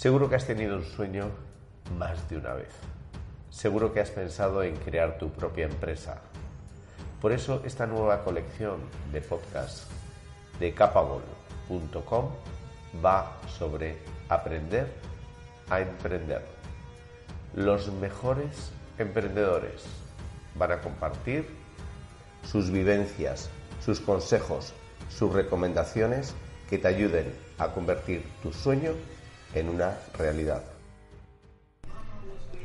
[0.00, 1.28] Seguro que has tenido un sueño
[1.98, 2.70] más de una vez.
[3.50, 6.22] Seguro que has pensado en crear tu propia empresa.
[7.20, 8.80] Por eso esta nueva colección
[9.12, 9.86] de podcasts
[10.58, 12.30] de capable.com
[13.04, 13.98] va sobre
[14.30, 14.90] aprender
[15.68, 16.46] a emprender.
[17.54, 19.84] Los mejores emprendedores
[20.54, 21.46] van a compartir
[22.50, 23.50] sus vivencias,
[23.84, 24.72] sus consejos,
[25.10, 26.34] sus recomendaciones
[26.70, 29.19] que te ayuden a convertir tu sueño en
[29.56, 30.62] una realidad.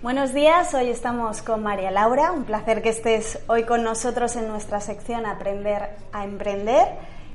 [0.02, 2.32] Buenos días, hoy estamos con María Laura.
[2.32, 6.90] Un placer que estés hoy con nosotros en nuestra sección Aprender a Emprender.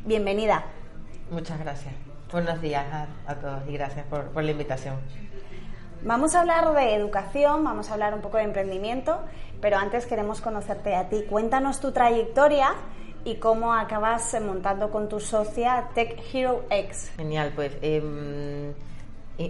[0.05, 0.65] Bienvenida.
[1.31, 1.93] Muchas gracias.
[2.31, 2.87] Buenos días
[3.27, 4.97] a, todos y gracias por, por la invitación.
[6.03, 9.19] Vamos a hablar de educación, vamos a hablar un poco de emprendimiento,
[9.61, 11.25] pero antes queremos conocerte a ti.
[11.29, 12.75] Cuéntanos tu trayectoria
[13.25, 17.11] y cómo acabas montando con tu socia Tech Hero X.
[17.17, 18.73] Genial, pues eh,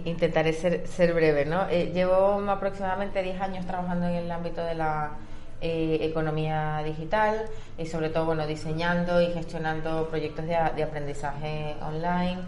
[0.05, 1.67] intentaré ser, ser breve, ¿no?
[1.69, 5.11] Eh, llevo aproximadamente 10 años trabajando en el ámbito de la
[5.59, 7.45] eh, economía digital
[7.77, 12.39] y sobre todo, bueno, diseñando y gestionando proyectos de, aprendizaje online.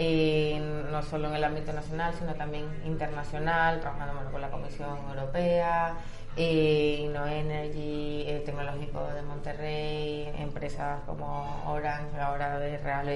[0.00, 0.60] Eh,
[0.92, 5.94] no solo en el ámbito nacional, sino también internacional, trabajando con la Comisión Europea,
[6.38, 13.08] eh, InnoEnergy, eh, Tecnológico de Monterrey, empresas como Orange, ahora de Real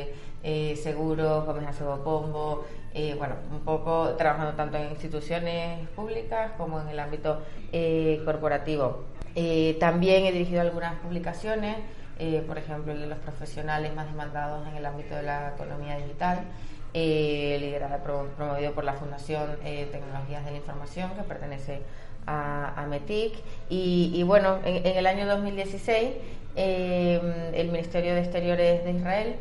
[0.43, 6.89] eh, Seguros, Gómez Pombo, eh, bueno, un poco trabajando tanto en instituciones públicas como en
[6.89, 9.05] el ámbito eh, corporativo.
[9.79, 11.77] también he dirigido algunas publicaciones,
[12.47, 16.41] por ejemplo, el de los profesionales más demandados en el ámbito de la economía digital.
[16.93, 21.83] liderada, promovido por la Fundación Tecnologías de la Información, que pertenece
[22.27, 23.35] a, METIC.
[23.69, 26.11] Y, bueno, en, el año 2016
[26.55, 29.37] eh, el Ministerio de Exteriores de Israel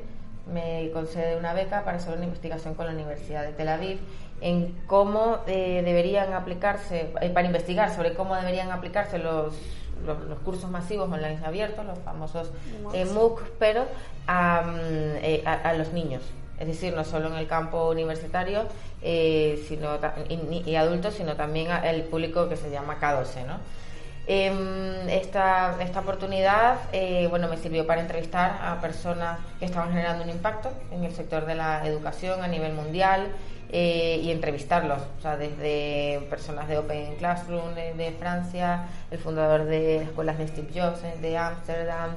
[0.52, 4.00] me concede una beca para hacer una investigación con la Universidad de Tel Aviv
[4.40, 9.54] en cómo eh, deberían aplicarse, eh, para investigar sobre cómo deberían aplicarse los,
[10.06, 12.52] los, cursos masivos online abiertos, los famosos
[13.14, 13.86] MOOC, pero
[14.26, 16.24] a, mm, a los niños
[16.62, 18.68] es decir, no solo en el campo universitario
[19.02, 19.98] eh, sino,
[20.30, 23.48] y, adultos, sino también el público que se llama K12.
[23.48, 23.58] ¿no?
[24.28, 30.24] Em, esta, esta oportunidad eh, bueno, me sirvió para entrevistar a personas que estaban generando
[30.24, 33.30] un impacto en el sector de la educación a nivel mundial
[33.72, 40.04] eh, y entrevistarlos, o sea, desde personas de Open Classroom de, Francia, el fundador de
[40.04, 42.12] escuelas de Steve Jobs de Ámsterdam,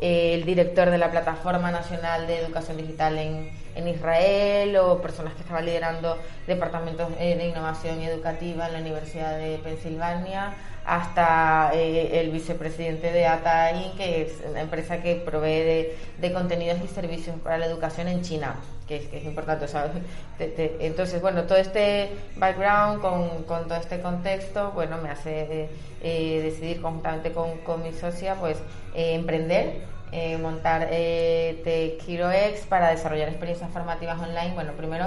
[0.00, 5.40] el director de la Plataforma Nacional de Educación Digital en, en Israel o personas que
[5.40, 12.30] estaban liderando departamentos eh, de innovación educativa en la Universidad de Pensilvania, hasta eh, el
[12.30, 17.66] vicepresidente de ATAIN, que es una empresa que provee de, contenidos y servicios para la
[17.66, 18.56] educación en China,
[18.86, 19.68] que es, que es importante.
[19.68, 19.92] ¿sabes?
[20.38, 25.68] entonces, bueno, todo este background con, todo este contexto, bueno, me hace
[26.02, 28.58] eh, decidir conjuntamente con, con mi socia, pues,
[28.94, 34.52] emprender eh, montar eh, X para desarrollar experiencias formativas online.
[34.54, 35.04] Bueno, primero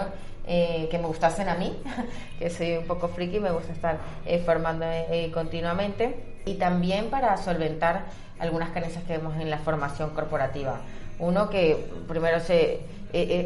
[0.51, 1.73] eh, que me gustasen a mí,
[2.39, 4.85] que soy un poco friki, me gusta estar eh, formando
[5.33, 8.03] continuamente, y también para solventar
[8.39, 10.81] algunas carencias que vemos en la formación corporativa.
[11.19, 12.81] Uno que primero se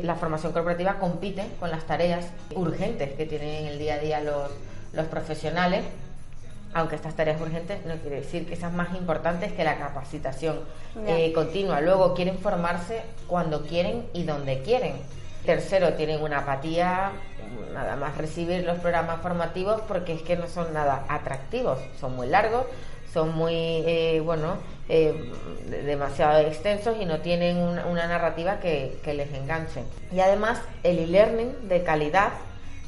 [0.03, 4.21] la formación corporativa compite con las tareas urgentes que tienen en el día a día
[4.21, 4.51] los,
[4.93, 5.83] los profesionales
[6.75, 10.59] aunque estas tareas urgentes no quiere decir que sean más importantes que la capacitación
[11.07, 11.79] eh, continua.
[11.79, 14.95] Luego quieren formarse cuando quieren y donde quieren.
[15.45, 17.11] Tercero, tienen una apatía,
[17.73, 22.27] nada más recibir los programas formativos porque es que no son nada atractivos, son muy
[22.27, 22.65] largos,
[23.13, 24.57] son muy, eh, bueno,
[24.89, 25.31] eh,
[25.85, 29.83] demasiado extensos y no tienen una, narrativa que, que les enganche.
[30.11, 32.33] Y además, el e-learning de calidad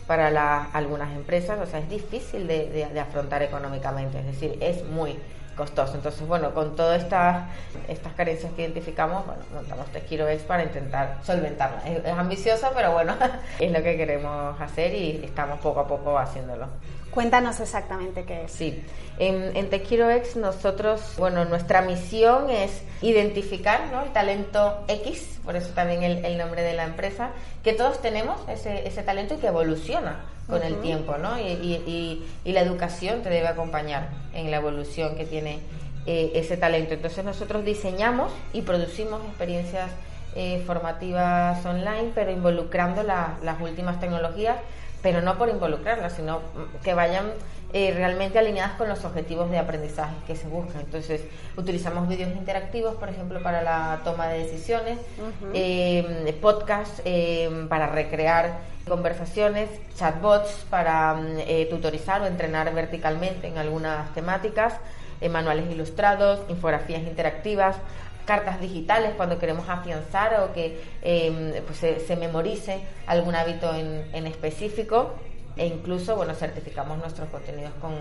[0.08, 5.18] para algunas empresas, o sea, es difícil de, afrontar económicamente, es decir, es muy
[5.58, 5.96] costoso.
[5.96, 7.46] Entonces, bueno, con todas estas,
[7.88, 11.86] estas carencias que identificamos, bueno, montamos Tequiroex para intentar solventarlas.
[11.86, 13.16] Es, es ambiciosa, pero bueno,
[13.60, 16.68] es lo que queremos hacer y estamos poco a poco haciéndolo.
[17.18, 18.52] Cuéntanos exactamente qué es.
[18.52, 18.80] Sí,
[19.18, 24.04] en, en nosotros, bueno, nuestra misión es identificar ¿no?
[24.04, 27.32] el talento X, por eso también el, nombre de la empresa,
[27.64, 31.40] que todos tenemos ese, ese talento y que evoluciona con el tiempo, ¿no?
[31.40, 35.58] Y, y, la educación te debe acompañar en la evolución que tiene
[36.06, 36.94] eh, ese talento.
[36.94, 39.90] Entonces nosotros diseñamos y producimos experiencias
[40.36, 44.58] eh, formativas online, pero involucrando las últimas tecnologías
[45.02, 46.42] pero no por involucrarlas, sino
[46.84, 47.32] que vayan
[47.74, 50.80] eh, realmente alineadas con los objetivos de aprendizaje que se buscan.
[50.82, 51.22] Entonces,
[51.58, 54.98] utilizamos vídeos interactivos, por ejemplo, para la toma de decisiones,
[55.54, 61.18] eh, podcasts eh, para recrear conversaciones, chatbots para
[61.70, 64.76] tutorizar o entrenar verticalmente en algunas temáticas,
[65.30, 67.76] manuales ilustrados, infografías interactivas,
[68.28, 70.80] cartas digitales cuando queremos afianzar o que
[71.66, 75.16] pues se, memorice algún hábito en específico
[75.58, 77.94] e incluso, bueno, certificamos nuestros contenidos con,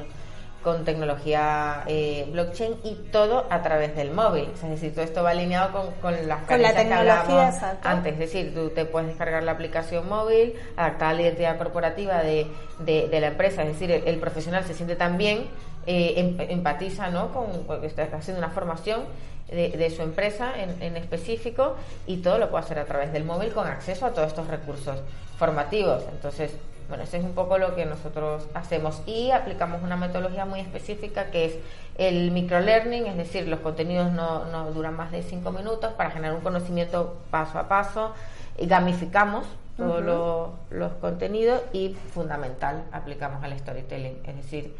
[0.63, 4.49] con tecnología eh, blockchain y todo a través del móvil.
[4.53, 8.13] Es decir, todo esto va alineado con, con las con la tecnología antes.
[8.15, 12.47] Es decir, tú te puedes descargar la aplicación móvil, adaptar a la identidad corporativa de,
[12.81, 13.63] de, la empresa.
[13.63, 15.47] Es decir, el, profesional se siente también,
[15.87, 17.33] eh, em, empatiza ¿no?
[17.33, 19.05] con, porque está haciendo una formación
[19.49, 21.77] de, de, su empresa en, en, específico
[22.07, 24.99] y todo lo puede hacer a través del móvil con acceso a todos estos recursos
[25.39, 26.05] formativos.
[26.11, 26.53] Entonces,
[26.89, 31.31] bueno, eso es un poco lo que nosotros hacemos y aplicamos una metodología muy específica
[31.31, 31.55] que es
[31.99, 36.35] el microlearning, es decir, los contenidos no, no duran más de cinco minutos para generar
[36.35, 38.13] un conocimiento paso a paso
[38.59, 39.47] y gamificamos
[39.77, 44.75] todos los contenidos y fundamental, aplicamos al storytelling, es decir,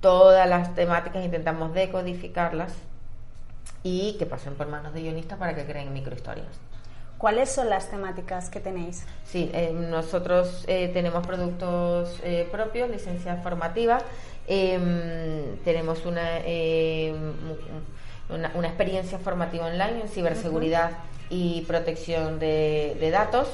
[0.00, 2.72] todas las temáticas intentamos decodificarlas
[3.82, 6.46] y que pasen por manos de guionistas para que creen microhistorias.
[7.18, 9.04] ¿Cuáles son las temáticas que tenéis?
[9.24, 14.04] Sí, eh, nosotros eh, tenemos productos eh, propios, licencias formativas,
[14.46, 17.16] em, tenemos una, em,
[18.28, 20.92] una, una, experiencia formativa online en ciberseguridad
[21.28, 23.48] y protección de, de datos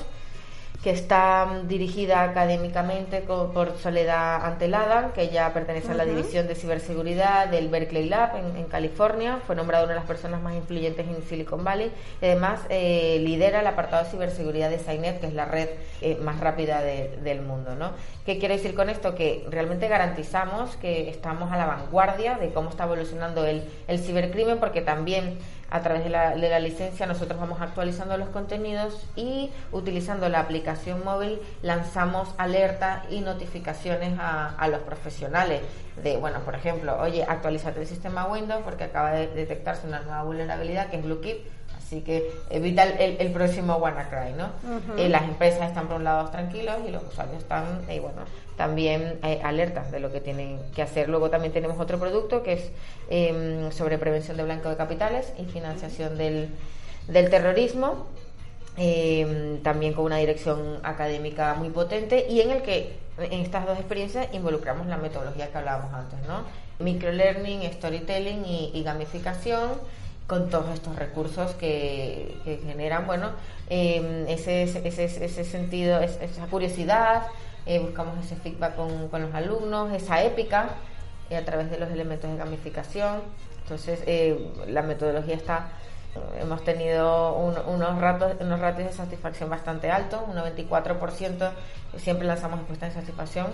[0.84, 6.54] que está mm, dirigida académicamente por Soledad Antelada, que ya pertenece a la División de
[6.54, 9.40] Ciberseguridad del Berkeley Lab en, California.
[9.46, 11.90] Fue nombrada una de las personas más influyentes en Silicon Valley.
[12.20, 15.70] Y además eh, lidera el apartado de ciberseguridad de Sainet, que es la red
[16.02, 17.74] eh, más rápida del mundo.
[17.74, 17.92] ¿no?
[18.26, 19.14] ¿Qué quiero decir con esto?
[19.14, 24.58] Que realmente garantizamos que estamos a la vanguardia de cómo está evolucionando el, el cibercrimen,
[24.58, 25.38] porque también
[25.70, 30.40] a través de la, de la, licencia nosotros vamos actualizando los contenidos y utilizando la
[30.40, 35.62] aplicación móvil lanzamos alertas y notificaciones a, a, los profesionales
[36.02, 40.22] de, bueno, por ejemplo, oye, actualizate el sistema Windows porque acaba de detectarse una nueva
[40.22, 44.48] vulnerabilidad que es BlueKeep Así que evita el, el, próximo WannaCry, ¿no?
[44.96, 48.22] Eh, las empresas están por un lado tranquilos y los usuarios están, eh, bueno,
[48.56, 51.10] también eh, alertas de lo que tienen que hacer.
[51.10, 52.70] Luego también tenemos otro producto que es
[53.10, 56.48] em, sobre prevención de blanco de capitales y financiación del,
[57.08, 58.06] del terrorismo.
[58.78, 63.78] Em, también con una dirección académica muy potente y en el que en estas dos
[63.78, 66.42] experiencias involucramos la metodología que hablábamos antes, ¿no?
[66.78, 69.72] Microlearning, storytelling y, y gamificación
[70.26, 73.30] con todos estos recursos que, generan, bueno,
[73.68, 77.26] em, ese, ese, ese, sentido, esa curiosidad,
[77.66, 80.70] eh, buscamos ese feedback con, con, los alumnos, esa épica
[81.30, 83.22] eh, a través de los elementos de gamificación.
[83.62, 85.68] Entonces, eh, la metodología está
[86.40, 91.50] hemos tenido unos ratos unos ratios de satisfacción bastante altos, un 94%,
[91.96, 93.46] siempre lanzamos encuestas de satisfacción,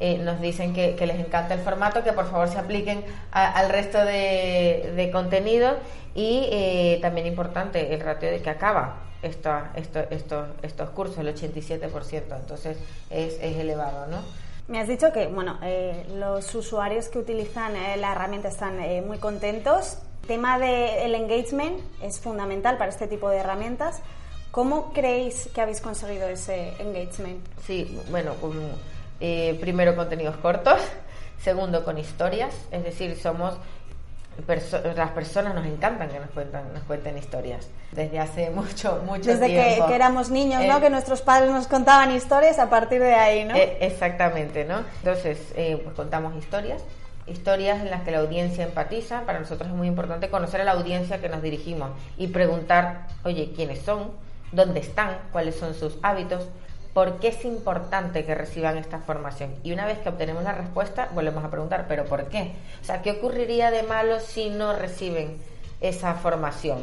[0.00, 3.98] eh, nos dicen que, les encanta el formato, que por favor se apliquen al resto
[3.98, 5.76] de, contenido.
[6.14, 12.36] Y eh, también importante el ratio de que acaba esto, esto, estos cursos, el 87%,
[12.36, 12.76] entonces
[13.10, 14.18] es, es elevado, ¿no?
[14.66, 19.98] Me has dicho que bueno, eh, los usuarios que utilizan la herramienta están muy contentos
[20.28, 24.00] tema del engagement es fundamental para este tipo de herramientas.
[24.52, 27.44] ¿Cómo creéis que habéis conseguido ese engagement?
[27.66, 28.34] Sí, bueno,
[29.20, 30.80] eh, primero contenidos cortos,
[31.42, 33.54] segundo con historias, es decir, somos
[34.94, 39.46] las personas nos encantan que nos cuenten, nos cuenten historias desde hace mucho mucho desde
[39.46, 39.88] tiempo.
[39.88, 43.44] que, éramos niños no eh, que nuestros padres nos contaban historias a partir de ahí
[43.44, 46.84] no eh, exactamente no entonces pues contamos historias
[47.30, 49.22] historias en las que la audiencia empatiza.
[49.26, 53.52] Para nosotros es muy importante conocer a la audiencia que nos dirigimos y preguntar, oye,
[53.54, 54.10] ¿quiénes son?
[54.52, 55.18] ¿Dónde están?
[55.32, 56.46] ¿Cuáles son sus hábitos?
[56.94, 59.54] ¿Por qué es importante que reciban esta formación?
[59.62, 62.52] Y una vez que obtenemos la respuesta, volvemos a preguntar, ¿pero por qué?
[62.82, 65.36] O sea, ¿qué ocurriría de malo si no reciben
[65.80, 66.78] esa formación?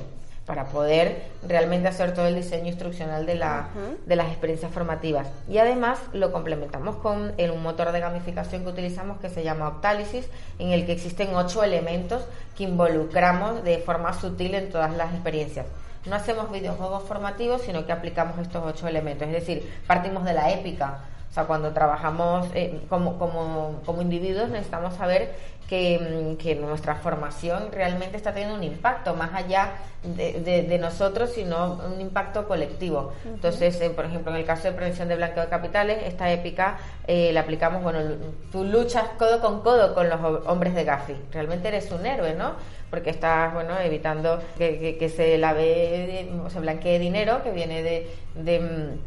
[0.46, 3.70] Para poder realmente hacer todo el diseño instruccional de, la,
[4.06, 5.28] de las experiencias formativas.
[5.50, 9.68] Y además lo complementamos con el, un motor de gamificación que utilizamos que se llama
[9.68, 10.28] Octalysis,
[10.60, 12.24] en el que existen ocho elementos
[12.56, 15.66] que involucramos de forma sutil en todas las experiencias.
[16.06, 19.28] No hacemos videojuegos formativos, sino que aplicamos estos ocho elementos.
[19.28, 21.00] Es decir, partimos de la épica.
[21.32, 25.36] O sea, cuando trabajamos eh, como, como, como individuos necesitamos saber
[25.68, 29.72] que, que, nuestra formación realmente está teniendo un impacto más allá
[30.04, 33.14] de, de, nosotros, sino un impacto colectivo.
[33.26, 36.78] Entonces, eh, por ejemplo, en el caso de prevención de blanqueo de capitales, esta épica
[37.08, 38.00] eh, la aplicamos, bueno,
[38.52, 41.16] tú luchas codo con codo con los hombres de Gafi.
[41.32, 42.54] Realmente eres un héroe, ¿no?
[42.90, 48.08] Porque estás, bueno, evitando que, que, se lave, o se blanquee dinero que viene de,
[48.36, 48.98] de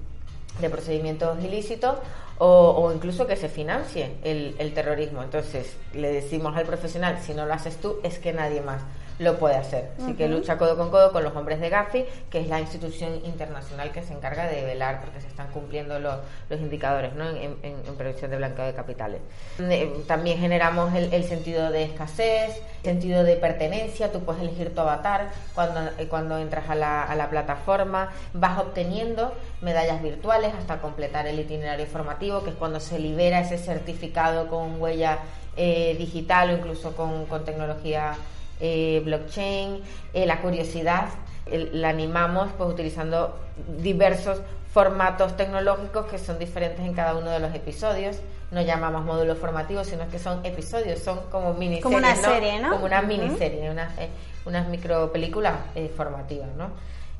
[0.70, 1.96] procedimientos ilícitos
[2.38, 5.22] o, incluso que se financie el, el terrorismo.
[5.22, 8.82] Entonces, le decimos al profesional, si no lo haces tú, es que nadie más
[9.18, 9.90] lo puede hacer.
[10.00, 13.20] Así que lucha codo con codo con los hombres de Gafi, que es la institución
[13.24, 16.16] internacional que se encarga de velar porque se están cumpliendo los,
[16.48, 17.28] los indicadores ¿no?
[17.28, 19.20] en, en, prevención de blanqueo de capitales.
[19.58, 25.30] Eh, también generamos el, sentido de escasez, sentido de pertenencia, tú puedes elegir tu avatar
[25.54, 31.26] cuando, eh, cuando entras a la, a la plataforma, vas obteniendo medallas virtuales hasta completar
[31.26, 35.18] el itinerario formativo, que es cuando se libera ese certificado con huella
[35.56, 38.16] eh, digital o incluso con, con tecnología
[38.60, 39.82] eh, blockchain,
[40.14, 41.08] eh, la curiosidad,
[41.46, 43.38] la animamos pues utilizando
[43.78, 44.40] diversos
[44.72, 48.18] formatos tecnológicos que son diferentes en cada uno de los episodios.
[48.50, 51.82] No llamamos módulos formativos, sino que son episodios, son como miniseries.
[51.82, 52.70] Como una serie, ¿no?
[52.70, 54.08] Como una miniserie, unas, eh,
[54.44, 55.54] unas micro películas
[55.96, 56.70] formativas, ¿no?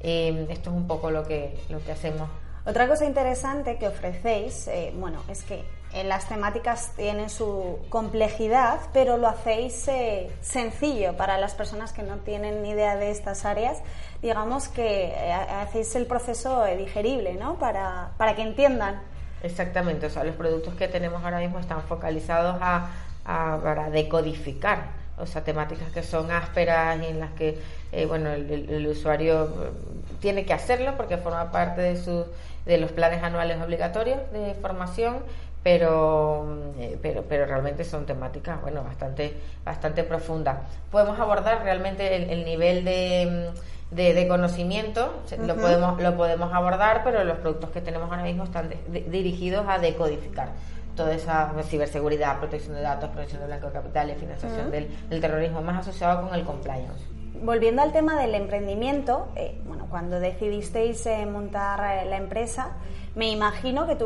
[0.00, 2.28] esto es un poco lo que, lo que hacemos.
[2.68, 5.64] Otra cosa interesante que ofrecéis, bueno, es que
[6.04, 12.18] las temáticas tienen su complejidad, pero lo hacéis eh, sencillo para las personas que no
[12.18, 13.78] tienen ni idea de estas áreas.
[14.20, 17.58] Digamos que eh, hacéis el proceso digerible, ¿no?
[17.58, 19.00] Para, para que entiendan.
[19.42, 22.90] Exactamente, o sea, los productos que tenemos ahora mismo están focalizados a,
[23.24, 27.58] para decodificar, o sea, temáticas que son ásperas y en las que,
[27.92, 29.72] eh, bueno, el, usuario
[30.20, 32.24] tiene que hacerlo porque forma parte de, su,
[32.68, 35.24] de los planes anuales obligatorios de formación
[35.62, 39.34] pero, eh, pero, pero realmente son temáticas, bueno, bastante,
[39.64, 40.56] bastante profundas.
[40.90, 43.50] Podemos abordar realmente el, nivel de,
[43.90, 45.12] de, conocimiento,
[45.44, 48.70] lo, podemos, lo podemos abordar, pero los productos que tenemos ahora mismo están
[49.08, 50.50] dirigidos a decodificar
[50.96, 55.86] toda esa ciberseguridad, protección de datos, prevención de blanco de capitales, financiación del, terrorismo, más
[55.86, 57.04] asociado con el compliance.
[57.42, 62.72] Volviendo al tema del emprendimiento, eh, bueno, cuando decidisteis eh, montar la empresa,
[63.14, 63.96] me imagino que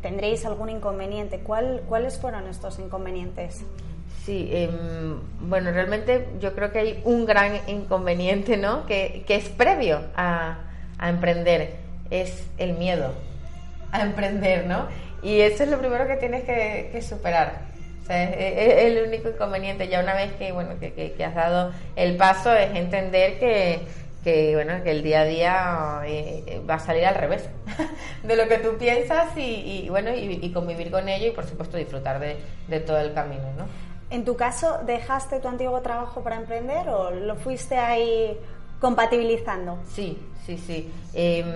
[0.00, 1.40] tendréis algún inconveniente.
[1.40, 3.64] ¿Cuál, ¿Cuáles fueron estos inconvenientes?
[4.24, 8.86] Sí, em, bueno, realmente yo creo que hay un gran inconveniente, ¿no?
[8.86, 10.58] Que, es previo a,
[11.00, 11.74] emprender,
[12.10, 13.12] es el miedo
[13.90, 14.86] a emprender, ¿no?
[15.22, 17.71] Y eso es lo primero que tienes que, superar.
[18.12, 19.88] Sea, es, el único inconveniente.
[19.88, 23.80] Ya una vez que, bueno, que has dado el paso es entender que
[24.22, 27.48] que bueno que el día a día eh, va a salir al revés
[28.22, 32.20] de lo que tú piensas y, bueno y, convivir con ello y por supuesto disfrutar
[32.20, 33.66] de, todo el camino ¿no?
[34.10, 38.38] en tu caso dejaste tu antiguo trabajo para emprender o lo fuiste ahí
[38.80, 41.46] compatibilizando sí sí sí em,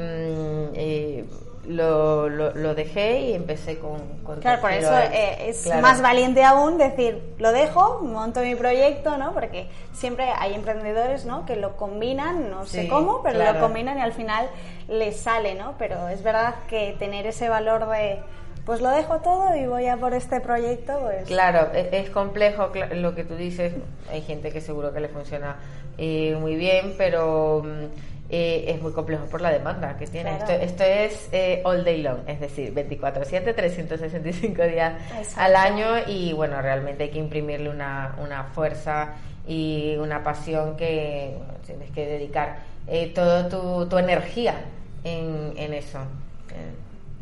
[0.75, 1.25] eh,
[1.69, 4.01] lo, lo, dejé y empecé con...
[4.41, 9.33] claro, por eso eh, es más valiente aún decir, lo dejo, monto mi proyecto, ¿no?
[9.33, 11.45] Porque siempre hay emprendedores, ¿no?
[11.47, 14.49] Que lo combinan, no sé cómo, pero lo combinan y al final
[14.89, 15.75] les sale, ¿no?
[15.79, 18.21] Pero es verdad que tener ese valor de
[18.67, 20.99] pues lo dejo todo y voy a por este proyecto.
[20.99, 21.25] Pues...
[21.27, 23.73] Claro, e, es, complejo lo que tú dices.
[24.11, 25.57] Hay gente que seguro que le funciona
[25.97, 30.37] eh, muy bien, pero mm, eh, es muy complejo por la demanda que tiene.
[30.37, 34.95] Esto, es eh, all day long, es decir, 24/7, 365 días
[35.37, 39.15] al año y bueno, realmente hay que imprimirle una, una fuerza
[39.47, 42.57] y una pasión que tienes que dedicar
[42.89, 44.57] eh, toda tu, tu, energía
[45.05, 46.01] en, en eso,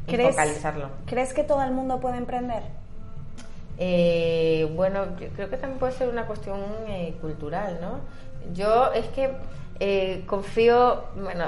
[0.06, 0.88] y focalizarlo.
[1.04, 2.62] ¿Crees que todo el mundo puede emprender?
[4.74, 6.60] bueno, creo que también puede ser una cuestión
[7.20, 8.00] cultural, ¿no?
[8.54, 9.30] Yo es que
[9.80, 11.46] eh, confío, bueno,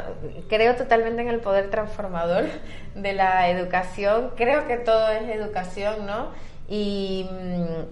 [0.49, 2.45] creo totalmente en el poder transformador
[2.95, 4.31] de la educación.
[4.37, 6.29] Creo que todo es educación, ¿no?
[6.69, 7.27] Y,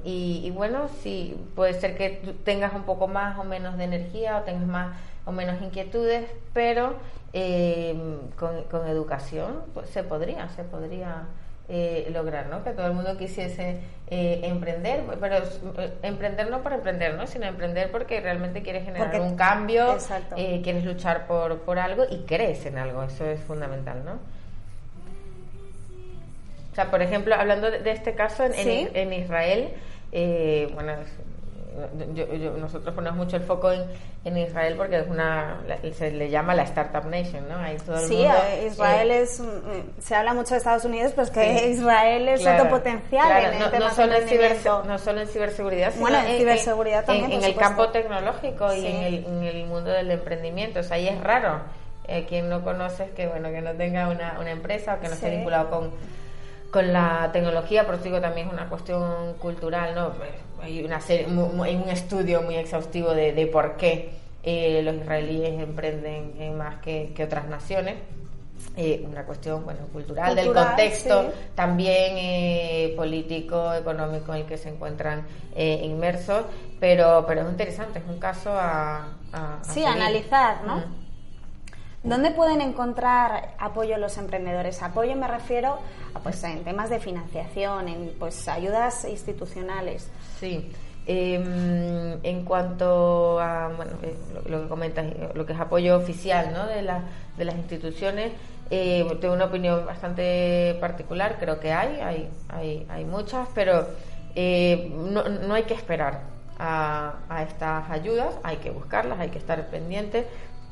[0.03, 4.43] y, bueno, sí, puede ser que tengas un poco más o menos de energía o
[4.43, 6.95] tengas más o menos inquietudes, pero
[7.33, 7.97] eh,
[8.37, 11.29] con, con, educación pues, se podría, se podría
[11.67, 12.63] eh, lograr, ¿no?
[12.63, 13.79] Que todo el mundo quisiese
[14.09, 17.27] eh, emprender, pero eh, emprender no por emprender, ¿no?
[17.27, 19.97] Sino emprender porque realmente quieres generar un cambio,
[20.35, 24.13] quieres luchar por, por algo y crees en algo, eso es fundamental, ¿no?
[26.71, 29.71] O sea, por ejemplo, hablando de, este caso en, en, Israel,
[30.75, 30.93] bueno,
[32.59, 33.85] nosotros ponemos mucho el foco en,
[34.25, 35.61] en, Israel porque es una
[35.93, 37.57] se le llama la startup nation, ¿no?
[37.57, 38.27] Ahí todo el sí,
[38.67, 39.43] Israel eh, es
[39.99, 43.81] se habla mucho de Estados Unidos, pero es que Israel es otro potencial en el
[43.81, 47.89] no, solo en no solo en ciberseguridad, sino bueno, en, ciberseguridad también, en, el campo
[47.89, 50.81] tecnológico y en el, en el mundo del emprendimiento.
[50.81, 51.61] O sea, ahí es raro
[52.07, 55.15] eh, quien no conoces que bueno que no tenga una, una empresa o que no
[55.15, 55.91] esté vinculado con
[56.75, 60.11] con la tecnología, pero digo también es una cuestión cultural, ¿no?
[60.61, 61.29] Hay, una serie,
[61.63, 64.11] hay un estudio muy exhaustivo de, de por qué
[64.43, 67.95] eh, los israelíes emprenden en más que, que otras naciones.
[68.77, 74.69] Eh, una cuestión bueno cultural, del contexto también eh, político económico en el que se
[74.69, 76.45] encuentran inmersos
[76.81, 81.04] pero pero es interesante es un caso a, a, sí analizar no
[82.05, 84.83] ¿Dónde pueden encontrar apoyo los emprendedores?
[84.83, 85.79] Apoyo me refiero
[86.13, 90.11] a, pues, en temas de financiación, en pues, ayudas institucionales.
[90.39, 90.71] Sí.
[91.07, 96.67] Em, en cuanto a bueno, eh, lo, que comentas, lo que es apoyo oficial ¿no?
[96.67, 97.03] de, la,
[97.37, 98.33] de las instituciones,
[98.71, 103.87] eh, tengo una opinión bastante particular, creo que hay, hay, hay, hay muchas, pero
[104.35, 106.23] eh, no, no, hay que esperar
[106.59, 110.25] a, a, estas ayudas, hay que buscarlas, hay que estar pendientes,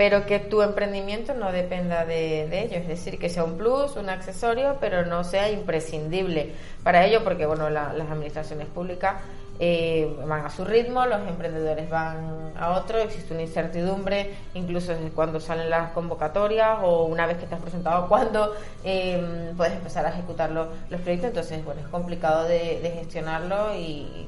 [0.03, 4.11] pero que tu emprendimiento no dependa de, ello, es decir, que sea un plus, un
[4.11, 9.23] accesorio, pero no sea imprescindible para ello, porque bueno, las administraciones públicas
[9.65, 15.39] eh, van a su ritmo, los emprendedores van a otro, existe una incertidumbre, incluso cuando
[15.39, 20.09] salen las convocatorias o una vez que te has presentado, cuando em, puedes empezar a
[20.09, 20.67] ejecutar los,
[21.03, 24.27] proyectos, entonces bueno, es complicado de, gestionarlo y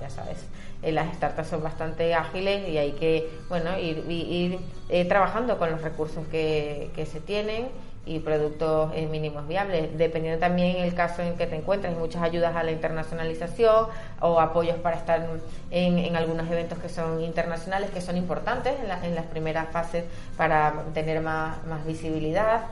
[0.00, 0.46] ya sabes
[0.82, 5.82] eh, las startups son bastante ágiles y hay que bueno ir, eh, trabajando con los
[5.82, 7.66] recursos que, que se tienen
[8.06, 12.56] y productos eh, mínimos viables, dependiendo también el caso en que te encuentres, muchas ayudas
[12.56, 13.86] a la internacionalización
[14.20, 15.26] o apoyos para estar
[15.70, 20.04] en, en algunos eventos que son internacionales, que son importantes en, en las primeras fases
[20.36, 22.62] para tener más, más visibilidad.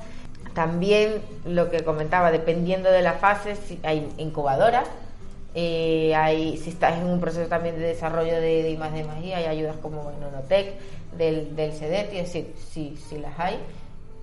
[0.55, 4.89] También lo que comentaba, dependiendo de la fase, hay incubadoras
[5.59, 9.45] eh, hay, si estás en un proceso también de desarrollo de, de I+, de hay
[9.47, 10.75] ayudas como en Onotec,
[11.17, 13.57] del, del CEDET, es decir, si, si las hay,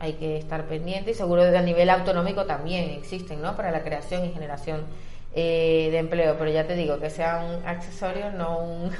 [0.04, 3.56] hay que estar pendiente y seguro a nivel autonómico también existen, ¿no?
[3.56, 4.82] Para la creación y generación
[5.34, 8.92] eh, de empleo, pero ya te digo, que sea un accesorio, no un,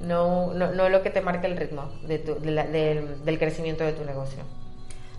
[0.00, 4.04] no, no, no lo que te marque el ritmo de del, del crecimiento de tu
[4.04, 4.42] negocio.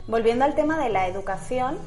[0.08, 1.78] Volviendo al tema de la educación,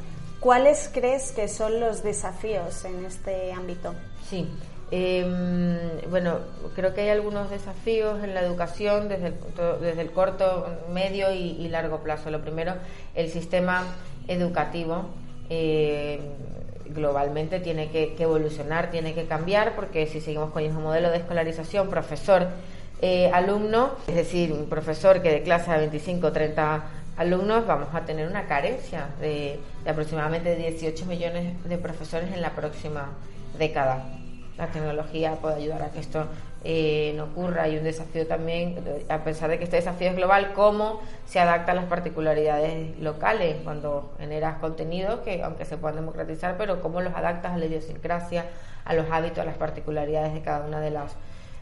[0.40, 3.94] ¿cuáles crees que son los desafíos en este ámbito?
[4.30, 4.48] Sí,
[4.94, 5.78] Em,
[6.10, 6.40] bueno,
[6.76, 9.34] creo que hay algunos desafíos en la educación desde el,
[9.80, 12.30] desde el corto, medio y, largo plazo.
[12.30, 12.74] Lo primero,
[13.14, 13.86] el sistema
[14.28, 15.06] educativo
[15.48, 16.20] eh,
[16.90, 21.16] globalmente tiene que, evolucionar, tiene que cambiar, porque si seguimos con el mismo modelo de
[21.16, 22.48] escolarización, profesor,
[23.00, 23.32] eh,
[24.08, 26.84] es decir, un profesor que de clase a 25 o 30
[27.16, 32.50] alumnos, vamos a tener una carencia de, de aproximadamente 18 millones de profesores en la
[32.50, 33.08] próxima
[33.58, 34.04] década
[34.58, 36.26] la tecnología puede ayudar a que esto
[36.64, 37.64] eh, no ocurra.
[37.64, 38.76] Hay un desafío también,
[39.08, 43.56] a pesar de que este desafío es global, cómo se adapta a las particularidades locales
[43.64, 48.46] cuando generas contenidos que, aunque se puedan democratizar, pero cómo los adaptas a la idiosincrasia,
[48.84, 51.16] a los hábitos, a las particularidades de cada una de las,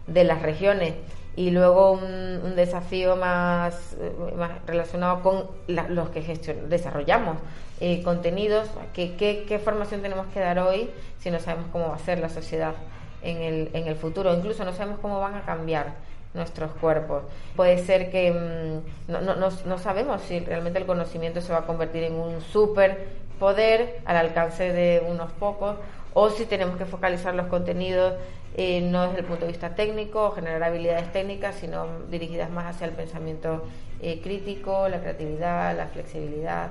[0.06, 0.94] de las regiones.
[1.40, 6.20] Y luego un, desafío más, eh, más, relacionado con los que
[6.68, 7.38] desarrollamos
[7.80, 11.98] eh, contenidos, ¿qué, qué, formación tenemos que dar hoy si no sabemos cómo va a
[11.98, 12.74] ser la sociedad
[13.22, 15.94] en el, en el futuro, incluso no sabemos cómo van a cambiar
[16.34, 17.22] nuestros cuerpos.
[17.56, 21.66] Puede ser que mm, no, no, no, sabemos si realmente el conocimiento se va a
[21.66, 25.76] convertir en un superpoder al alcance de unos pocos
[26.12, 28.12] o si tenemos que focalizar los contenidos
[28.56, 32.86] eh, no desde el punto de vista técnico generar habilidades técnicas, sino dirigidas más hacia
[32.86, 33.64] el pensamiento
[34.00, 36.70] eh, crítico, la creatividad, la flexibilidad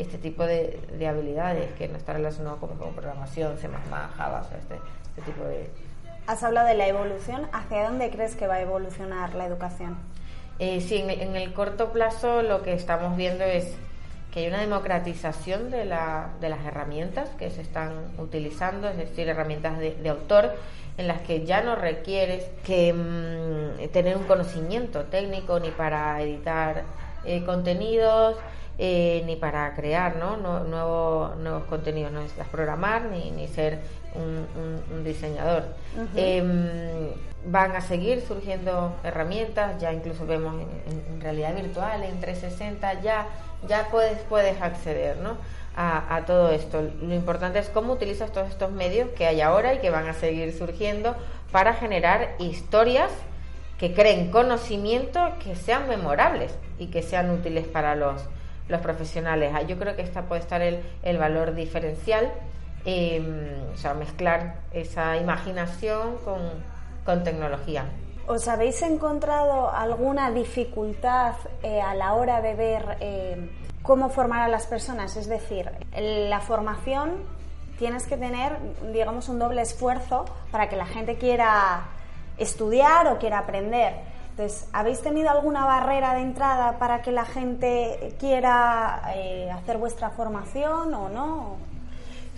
[0.00, 3.68] este tipo de, habilidades que no está relacionado con, programación, C++,
[4.16, 5.70] Java, este, este, tipo de...
[6.26, 7.48] Has hablado de la evolución.
[7.52, 9.96] ¿Hacia dónde crees que va a evolucionar la educación?
[10.58, 13.74] Eh, sí, en, el corto plazo lo que estamos viendo es
[14.32, 19.28] que hay una democratización de, la, de las herramientas que se están utilizando, es decir,
[19.28, 20.52] herramientas de, autor
[20.98, 26.82] en las que ya no requieres que mm, tener un conocimiento técnico ni para editar
[27.24, 28.36] eh, contenidos,
[28.78, 30.36] eh, ni para crear ¿no?
[30.36, 33.78] nuevos contenidos, no necesitas programar ni, ni ser
[34.14, 35.64] un, diseñador.
[36.16, 37.10] Em,
[37.44, 40.54] van a seguir surgiendo herramientas, ya incluso vemos
[40.86, 43.26] en, realidad virtual, en 360, ya,
[43.68, 45.36] ya puedes, puedes acceder ¿no?
[45.76, 46.82] A, a, todo esto.
[47.02, 50.14] Lo importante es cómo utilizas todos estos medios que hay ahora y que van a
[50.14, 51.14] seguir surgiendo
[51.52, 53.10] para generar historias
[53.78, 58.22] que creen conocimiento que sean memorables y que sean útiles para los,
[58.68, 59.52] los profesionales.
[59.54, 62.30] Ah, yo creo que esta puede estar el, el valor diferencial,
[62.84, 66.40] em, o sea, mezclar esa imaginación con,
[67.04, 67.84] con tecnología.
[68.26, 73.50] ¿Os habéis encontrado alguna dificultad eh, a la hora de ver eh,
[73.88, 75.16] cómo formar a las personas?
[75.16, 77.22] Es decir, la formación
[77.78, 78.58] tienes que tener,
[78.92, 81.86] digamos, un doble esfuerzo para que la gente quiera
[82.36, 83.94] estudiar o quiera aprender.
[84.32, 90.10] Entonces, ¿habéis tenido alguna barrera de entrada para que la gente quiera eh, hacer vuestra
[90.10, 91.56] formación o no?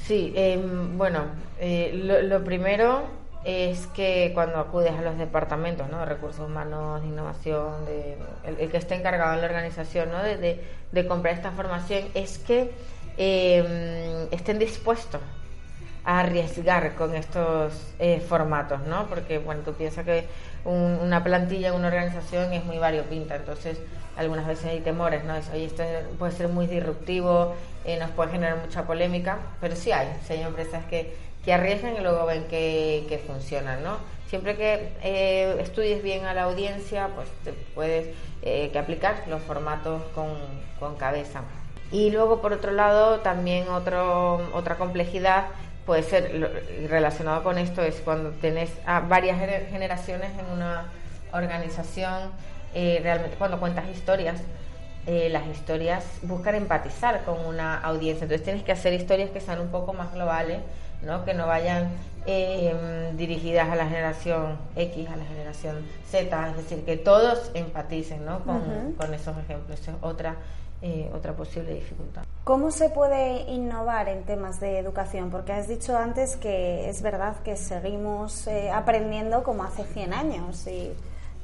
[0.07, 1.25] Sí, em, bueno,
[1.61, 3.03] lo primero
[3.45, 6.01] es que cuando acudes a los departamentos, ¿no?
[6.01, 10.23] De recursos humanos, de innovación, de, el, que esté encargado en la organización, ¿no?
[10.23, 12.71] De, de, comprar esta formación, es que
[13.17, 15.21] em, estén dispuestos
[16.05, 19.07] a arriesgar con estos eh, formatos, ¿no?
[19.07, 20.27] Porque, bueno, tú piensas que
[20.65, 23.79] una plantilla una organización es muy variopinta, entonces
[24.17, 25.35] algunas veces hay temores, ¿no?
[25.55, 25.83] oye, esto
[26.19, 27.55] puede ser muy disruptivo,
[27.87, 31.97] eh, nos puede generar mucha polémica, pero sí hay, sí hay empresas que que arriesgan
[31.97, 33.99] y luego ven que, que funcionan, ¿no?
[34.29, 40.03] Siempre que eh, estudies bien a la audiencia, pues te puedes eh, aplicar los formatos
[40.15, 40.29] con,
[40.79, 41.43] con, cabeza.
[41.91, 45.47] Y luego, por otro lado, también otro, otra complejidad
[45.85, 49.37] puede ser relacionado con esto es cuando tenés a varias
[49.69, 50.93] generaciones en una
[51.33, 52.31] organización,
[52.73, 54.41] eh, realmente cuando cuentas historias,
[55.07, 58.27] las historias buscan empatizar con una audiencia.
[58.27, 60.59] Entonces tienes que hacer historias que sean un poco más globales
[61.03, 61.25] ¿no?
[61.25, 61.91] que no vayan
[62.27, 65.77] eh, dirigidas a la generación X, a la generación
[66.11, 68.41] Z, es decir, que todos empaticen ¿no?
[68.41, 69.81] con, esos ejemplos.
[69.81, 70.37] Esa es otra,
[70.83, 72.23] eh, otra posible dificultad.
[72.45, 75.31] ¿Cómo se puede innovar en temas de educación?
[75.31, 80.67] Porque has dicho antes que es verdad que seguimos eh, aprendiendo como hace 100 años
[80.67, 80.93] y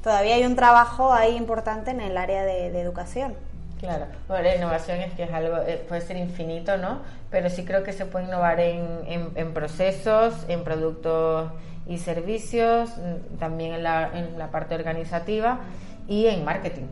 [0.03, 3.35] todavía hay un trabajo ahí importante en el área de educación.
[3.79, 7.01] Claro, bueno, la innovación es que es algo, eh, puede ser infinito, ¿no?
[7.29, 11.51] Pero sí creo que se puede innovar en, en, procesos, en productos
[11.85, 15.59] y servicios, mm, también en la, en la parte organizativa
[16.07, 16.87] y en marketing.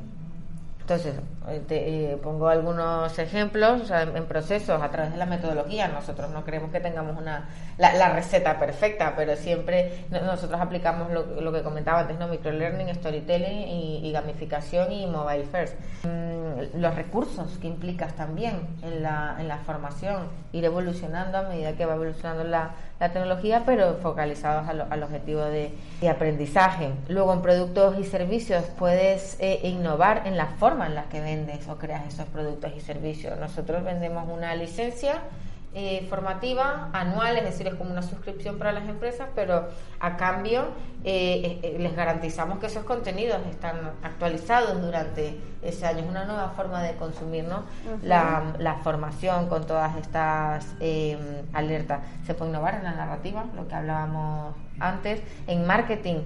[0.86, 1.15] Entonces,
[1.48, 5.88] eh, eh, pongo algunos ejemplos, o sea, en, procesos a través de la metodología.
[5.88, 11.63] Nosotros no creemos que tengamos una, la, receta perfecta, pero siempre nosotros aplicamos lo, que
[11.63, 12.28] comentaba antes, ¿no?
[12.28, 15.74] Microlearning, storytelling y, gamificación y mobile first.
[16.04, 21.73] Mm, los recursos que implicas también en la, en la formación, ir evolucionando a medida
[21.73, 25.71] que va evolucionando la, la tecnología, pero focalizados al objetivo de,
[26.10, 26.91] aprendizaje.
[27.10, 31.67] Luego, en productos y servicios, puedes eh, innovar en la forma en la que vendes
[31.67, 33.38] o creas esos productos y servicios.
[33.39, 35.15] Nosotros vendemos una licencia
[35.77, 39.67] eh, formativa anual, es decir, es como una suscripción para las empresas, pero
[39.99, 40.69] a cambio
[41.03, 45.99] eh, eh, les garantizamos que esos contenidos están actualizados durante ese año.
[45.99, 47.65] Es una nueva forma de consumir ¿no?
[48.01, 50.65] la, formación con todas estas
[51.51, 51.99] alertas.
[52.25, 56.21] Se puede innovar en la narrativa, lo que hablábamos antes, en marketing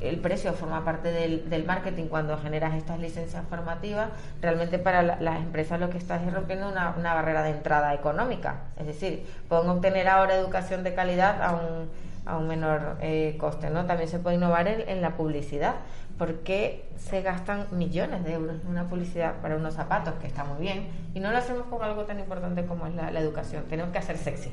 [0.00, 5.80] el precio forma parte del, marketing cuando generas estas licencias formativas, realmente para las empresas
[5.80, 8.56] lo que estás es rompiendo una, barrera de entrada económica.
[8.76, 11.90] Es decir, pueden obtener ahora educación de calidad a un,
[12.26, 13.70] a un menor eh, coste.
[13.70, 13.86] ¿no?
[13.86, 15.76] También se puede innovar en, la publicidad.
[16.18, 20.60] porque se gastan millones de euros en una publicidad para unos zapatos, que está muy
[20.60, 23.64] bien, y no lo hacemos con algo tan importante como es la, la educación?
[23.68, 24.52] Tenemos que hacer sexy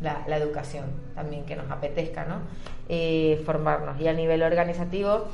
[0.00, 2.40] la, educación también que nos apetezca ¿no?
[2.88, 4.00] Eh, formarnos.
[4.00, 5.26] Y a nivel organizativo,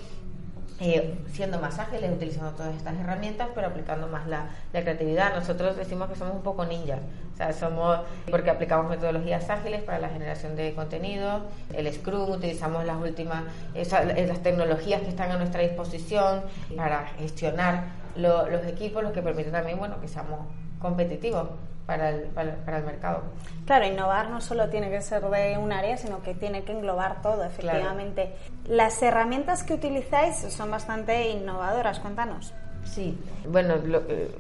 [0.81, 5.35] eh, siendo más ágiles, utilizando todas estas herramientas, pero aplicando más la, creatividad.
[5.35, 7.01] Nosotros decimos que somos un poco ninjas,
[7.33, 12.85] o sea, somos porque aplicamos metodologías ágiles para la generación de contenido, el Scrum, utilizamos
[12.85, 13.45] las últimas,
[13.75, 16.43] las tecnologías que están a nuestra disposición
[16.77, 17.85] para gestionar
[18.17, 20.41] los equipos, lo que permite también, bueno, que seamos
[20.81, 21.49] competitivos
[21.87, 23.23] para el, para, el mercado.
[23.67, 27.23] Claro, innovar no solo tiene que ser de un área, sino que tiene que englobar
[27.23, 28.35] todo, efectivamente.
[28.67, 32.55] Las herramientas que utilizáis son bastante innovadoras, cuéntanos.
[32.85, 34.31] Sí, bueno, lo, eh,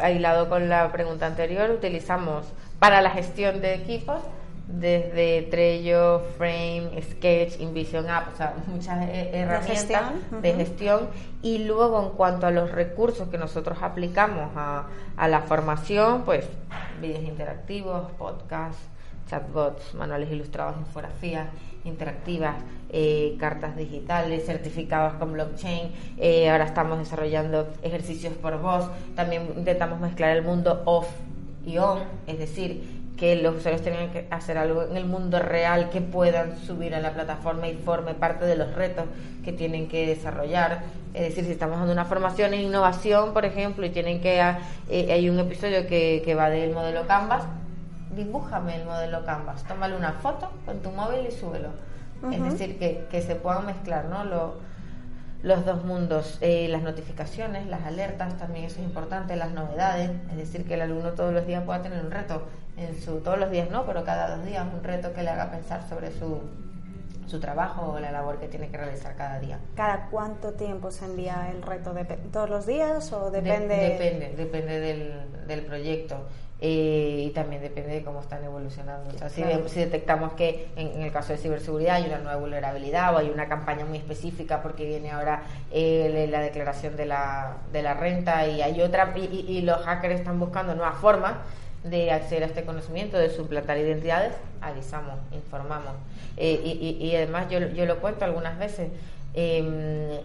[0.00, 2.46] aislado con la pregunta anterior, utilizamos
[2.78, 4.22] para la gestión de equipos
[4.72, 11.08] desde Trello, Frame, Sketch, InVision App, o sea, muchas herramientas de gestión.
[11.42, 16.46] Y luego, en cuanto a los recursos que nosotros aplicamos a, a la formación, pues
[17.00, 18.82] vídeos interactivos, podcasts,
[19.28, 21.48] chatbots, manuales ilustrados, infografías
[21.84, 22.56] interactivas,
[22.90, 25.92] eh, cartas digitales, certificados con blockchain.
[26.18, 28.88] Eh, ahora estamos desarrollando ejercicios por voz.
[29.16, 31.08] También intentamos mezclar el mundo off
[31.64, 35.90] y on, es decir, que los usuarios tengan que hacer algo en el mundo real
[35.90, 39.04] que puedan subir a la plataforma y forme parte de los retos
[39.44, 40.82] que tienen que desarrollar.
[41.14, 44.40] Es decir, si estamos dando una formación en innovación, por ejemplo, y tienen que
[44.88, 47.44] eh, hay un episodio que, que va del modelo Canvas,
[48.16, 51.68] dibújame el modelo Canvas, tómale una foto con tu móvil y súbelo.
[52.30, 54.22] Es decir, que, que, se puedan mezclar ¿no?
[55.42, 60.36] los dos mundos, eh, las notificaciones, las alertas, también eso es importante, las novedades, es
[60.36, 62.44] decir, que el alumno todos los días pueda tener un reto
[62.76, 65.50] en su, todos los días no, pero cada dos días un reto que le haga
[65.50, 66.40] pensar sobre su,
[67.26, 69.58] su trabajo o la labor que tiene que realizar cada día.
[69.74, 71.94] ¿Cada cuánto tiempo se envía el reto?
[72.32, 73.76] ¿Todos los días o depende?
[73.76, 76.26] depende, depende del, del proyecto.
[76.64, 79.10] Eh, y también depende de cómo están evolucionando.
[79.12, 83.18] O sea, si, detectamos que en, el caso de ciberseguridad hay una nueva vulnerabilidad o
[83.18, 87.94] hay una campaña muy específica porque viene ahora eh, la declaración de la, de la
[87.94, 91.32] renta y hay otra y, los hackers están buscando nuevas formas
[91.84, 95.92] de acceder a este conocimiento, de suplantar identidades, avisamos, informamos.
[96.36, 98.90] Eh, y, además yo, yo lo cuento algunas veces,
[99.34, 100.20] em,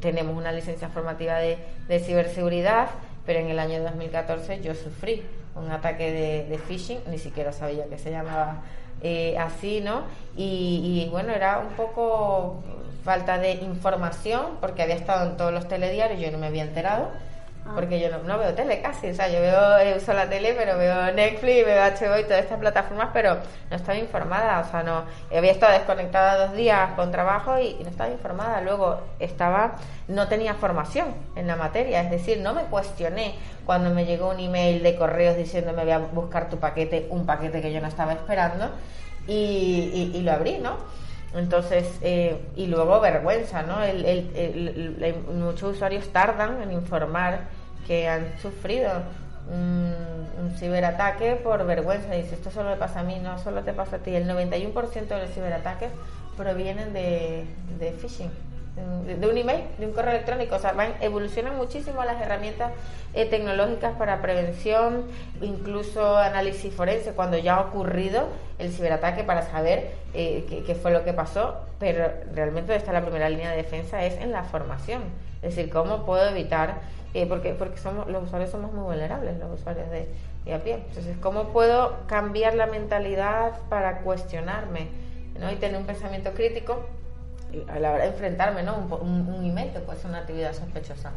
[0.00, 2.88] tenemos una licencia formativa de, de ciberseguridad,
[3.26, 5.22] pero en el año 2014 yo sufrí
[5.54, 8.62] un ataque de, phishing, ni siquiera sabía que se llamaba
[9.02, 10.02] eh, así, ¿no?
[10.36, 12.62] Y, bueno, era un poco
[13.04, 16.64] falta de información porque había estado en todos los telediarios, y yo no me había
[16.64, 17.10] enterado
[17.72, 20.76] Porque yo no, veo tele casi, o sea, yo veo, eh, uso la tele, pero
[20.76, 23.38] veo Netflix, veo HBO y todas estas plataformas, pero
[23.70, 27.88] no estaba informada, o sea, no, había estado desconectada dos días con trabajo y, no
[27.88, 28.60] estaba informada.
[28.60, 29.76] Luego estaba,
[30.08, 34.40] no tenía formación en la materia, es decir, no me cuestioné cuando me llegó un
[34.40, 38.12] email de correos diciéndome voy a buscar tu paquete, un paquete que yo no estaba
[38.12, 38.70] esperando,
[39.26, 40.76] y, y lo abrí, ¿no?
[41.34, 43.82] Entonces, eh, y luego vergüenza, ¿no?
[43.82, 47.40] El, muchos usuarios tardan en informar
[47.86, 48.90] que han sufrido
[49.50, 52.14] un, ciberataque por vergüenza.
[52.14, 54.14] Dice, esto solo me pasa a mí, no solo te pasa a ti.
[54.14, 55.90] El 91% de los ciberataques
[56.36, 57.44] provienen de,
[57.78, 58.30] de phishing
[58.76, 60.56] de un email, de un correo electrónico.
[60.56, 62.72] O sea, van, evolucionan muchísimo las herramientas
[63.14, 65.04] eh, tecnológicas para prevención,
[65.40, 71.04] incluso análisis forense, cuando ya ha ocurrido el ciberataque para saber eh, qué, fue lo
[71.04, 71.56] que pasó.
[71.78, 75.02] Pero realmente está la primera línea de defensa es en la formación.
[75.42, 76.80] Es decir, cómo puedo evitar,
[77.12, 80.08] eh, porque, porque somos, los usuarios somos muy vulnerables, los usuarios de,
[80.44, 80.74] de a pie.
[80.88, 84.88] Entonces, ¿cómo puedo cambiar la mentalidad para cuestionarme
[85.38, 85.52] ¿no?
[85.52, 86.84] y tener un pensamiento crítico?
[87.68, 88.76] A la hora de enfrentarme, ¿no?
[88.76, 91.12] Un, un, email que puede ser una actividad sospechosa.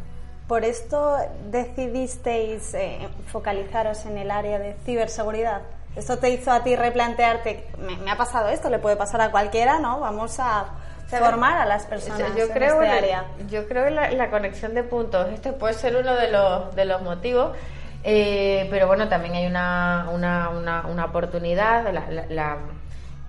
[0.47, 1.17] ¿Por esto
[1.51, 5.61] decidisteis eh, focalizaros en el área de ciberseguridad?
[5.95, 7.67] ¿Esto te hizo a ti replantearte,
[8.03, 9.99] me, ha pasado esto, le puede pasar a cualquiera, ¿no?
[9.99, 10.65] Vamos a
[11.07, 13.25] formar a las personas yo creo en este área.
[13.49, 15.27] Yo creo en la, conexión de puntos.
[15.33, 17.57] Este puede ser uno de los, de los motivos.
[18.03, 21.91] Eh, pero bueno, también hay una, una, una, una oportunidad.
[21.91, 22.57] La, la,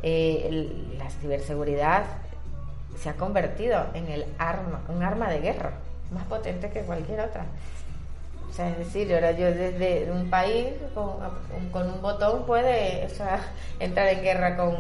[0.03, 2.05] eh, la ciberseguridad
[3.01, 5.73] se ha convertido en el arma, un arma de guerra
[6.11, 7.45] más potente que cualquier otra.
[8.49, 13.07] O sea, es decir, ahora yo desde un país con, un botón puede
[13.81, 14.75] entrar en guerra con,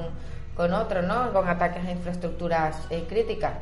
[0.57, 1.33] con, otro, ¿no?
[1.33, 3.53] Con ataques a infraestructuras eh, críticas.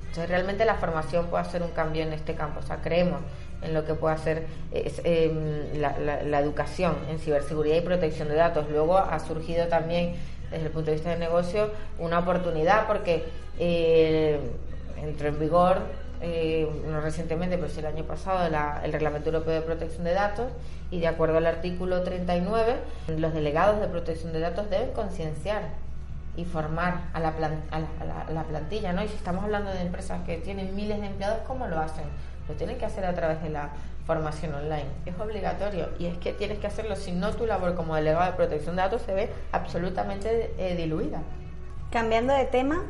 [0.00, 2.60] Entonces, realmente la formación puede hacer un cambio en este campo.
[2.60, 3.20] O sea, creemos
[3.62, 8.68] en lo que puede hacer em, la, la, educación en ciberseguridad y protección de datos.
[8.70, 10.14] Luego ha surgido también
[10.50, 13.24] desde el punto de vista de negocio una oportunidad porque
[13.58, 14.40] eh,
[15.02, 15.78] entró en vigor
[16.22, 18.46] eh, no recientemente, pero sí el año pasado,
[18.84, 20.48] el Reglamento Europeo de Protección de Datos
[20.90, 22.76] y de acuerdo al artículo 39,
[23.16, 25.62] los delegados de protección de datos deben concienciar
[26.36, 27.28] y formar a la,
[27.70, 29.02] a, la, plantilla, ¿no?
[29.02, 32.04] Y si estamos hablando de empresas que tienen miles de empleados, ¿cómo lo hacen?
[32.50, 33.70] Lo tienen que hacer a través de la
[34.06, 34.86] formación online.
[35.06, 38.32] Es obligatorio y es que tienes que hacerlo, si no tu labor como delegado de
[38.36, 41.22] protección de datos se ve absolutamente eh, diluida.
[41.92, 42.82] Cambiando de tema,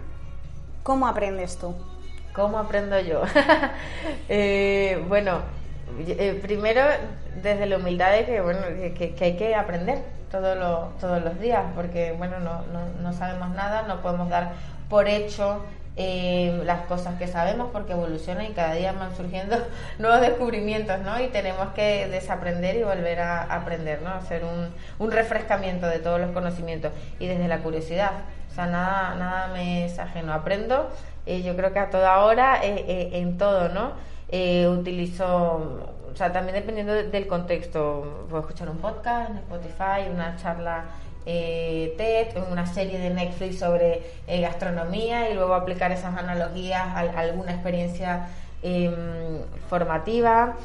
[0.82, 1.74] ¿cómo aprendes tú?
[2.32, 3.22] ¿Cómo aprendo yo?
[4.30, 5.40] Eh, bueno,
[5.98, 6.80] eh, primero
[7.42, 8.60] desde la humildad de que, bueno,
[8.96, 9.98] que, hay que aprender
[10.30, 14.52] todos los, todos los días, porque bueno, no, no, no sabemos nada, no podemos dar
[14.88, 15.62] por hecho
[15.96, 19.56] eh, las cosas que sabemos porque evolucionan y cada día van surgiendo
[19.98, 21.20] nuevos descubrimientos, ¿no?
[21.20, 24.10] Y tenemos que desaprender y volver a aprender, ¿no?
[24.10, 28.12] Hacer un, un refrescamiento de todos los conocimientos y desde la curiosidad.
[28.50, 30.32] O sea, nada, nada me es ajeno.
[30.32, 30.90] Aprendo,
[31.26, 33.92] eh, yo creo que a toda hora, eh, en todo, ¿no?
[34.68, 40.84] utilizo, o sea, también dependiendo del contexto, puedo escuchar un podcast en Spotify, una charla
[41.32, 47.00] eh, TED, una serie de Netflix sobre eh, gastronomía y luego aplicar esas analogías a,
[47.00, 48.28] alguna experiencia
[48.62, 50.56] em, formativa.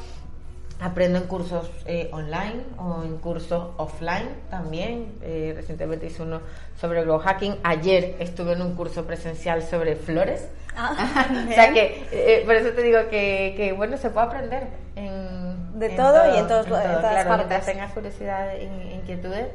[0.78, 5.14] Aprendo en cursos eh, online o en cursos offline también.
[5.22, 6.40] Eh, recientemente hice uno
[6.78, 7.56] sobre glow hacking.
[7.62, 10.48] Ayer estuve en un curso presencial sobre flores.
[10.76, 14.64] Ah, o sea que, por eso te digo que, que, bueno, se puede aprender
[14.96, 16.82] en, de todo, y en, todos, en, todo.
[16.82, 17.66] en todas claro, partes.
[17.66, 19.46] tengas curiosidad e inquietudes,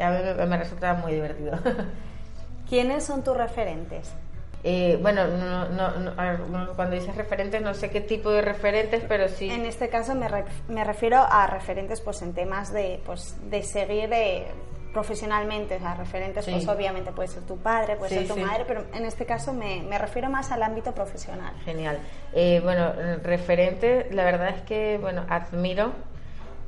[0.00, 1.58] a mí me resulta muy divertido.
[2.68, 4.14] ¿Quiénes son tus referentes?
[4.62, 9.50] Eh, bueno, no, no, cuando dices referentes no sé qué tipo de referentes, pero sí.
[9.50, 10.28] En este caso me,
[10.68, 14.48] me refiero a referentes pues en temas de, pues, de seguir eh,
[14.92, 18.84] profesionalmente, o sea, referentes pues obviamente puede ser tu padre, puede ser tu madre, pero
[18.92, 21.54] en este caso me, me, refiero más al ámbito profesional.
[21.64, 21.98] Genial.
[22.34, 25.92] Eh, bueno, referente, la verdad es que, bueno, admiro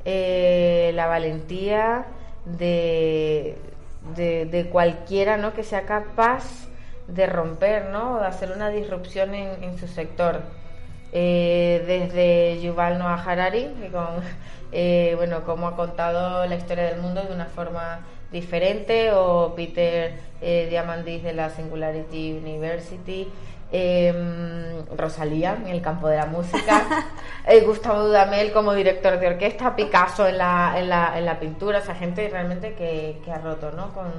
[0.05, 2.07] la valentía
[2.45, 3.57] de,
[4.15, 5.53] de, de cualquiera, ¿no?
[5.53, 6.67] Que sea capaz
[7.07, 8.19] de romper, ¿no?
[8.19, 10.41] de hacer una disrupción en, su sector.
[11.15, 14.07] Eh, desde Yuval Noah Harari, que con,
[14.71, 17.99] eh, bueno, como ha contado la historia del mundo de una forma
[18.31, 23.27] diferente, o Peter eh, Diamandis de la Singularity University,
[23.73, 27.05] em, Rosalía en el campo de la música,
[27.65, 31.95] Gustavo Dudamel como director de orquesta, Picasso en la, en la, en la pintura, esa
[31.95, 33.93] gente realmente que, que ha roto ¿no?
[33.93, 34.11] con,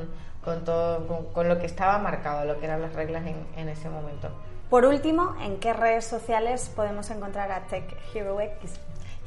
[0.44, 3.88] con todo con, lo que estaba marcado, lo que eran las reglas en, en, ese
[3.88, 4.28] momento.
[4.68, 8.78] Por último, ¿en qué redes sociales podemos encontrar a Tech Hero X?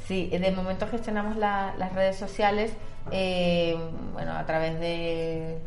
[0.05, 2.71] Sí, de momento gestionamos las redes sociales
[3.11, 3.77] eh,
[4.13, 5.57] bueno, a través de,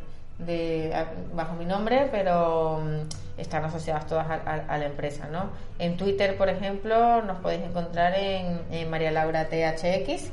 [1.35, 3.09] bajo mi nombre, pero mm,
[3.40, 5.29] están asociadas todas a, la empresa.
[5.31, 5.50] ¿no?
[5.79, 10.33] En Twitter, por ejemplo, nos podéis encontrar en, en María Laura THX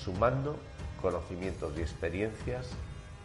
[0.04, 0.56] sumando
[1.02, 2.68] conocimientos y experiencias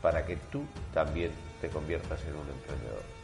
[0.03, 3.16] para que tú también te conviertas en un emprendedor.